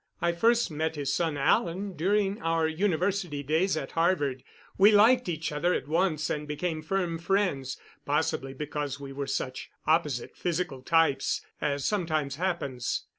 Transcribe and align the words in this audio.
I 0.19 0.31
first 0.31 0.71
met 0.71 0.95
his 0.95 1.13
son, 1.13 1.37
Alan, 1.37 1.93
during 1.95 2.41
our 2.41 2.67
university 2.67 3.43
days 3.43 3.77
at 3.77 3.91
Harvard. 3.91 4.43
We 4.75 4.91
liked 4.91 5.29
each 5.29 5.51
other 5.51 5.75
at 5.75 5.87
once, 5.87 6.27
and 6.31 6.47
became 6.47 6.81
firm 6.81 7.19
friends 7.19 7.77
possibly 8.03 8.55
because 8.55 8.99
we 8.99 9.13
were 9.13 9.27
such 9.27 9.69
opposite 9.85 10.35
physical 10.35 10.81
types, 10.81 11.45
as 11.61 11.85
sometimes 11.85 12.37
happens. 12.37 13.03